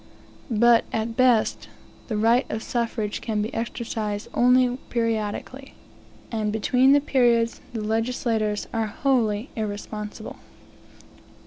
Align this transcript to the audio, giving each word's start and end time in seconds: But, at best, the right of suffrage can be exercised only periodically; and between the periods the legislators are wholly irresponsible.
But, 0.49 0.83
at 0.91 1.15
best, 1.15 1.69
the 2.07 2.17
right 2.17 2.47
of 2.49 2.63
suffrage 2.63 3.21
can 3.21 3.43
be 3.43 3.53
exercised 3.53 4.29
only 4.33 4.77
periodically; 4.89 5.75
and 6.31 6.51
between 6.51 6.93
the 6.93 6.99
periods 6.99 7.61
the 7.73 7.81
legislators 7.83 8.65
are 8.73 8.87
wholly 8.87 9.49
irresponsible. 9.55 10.37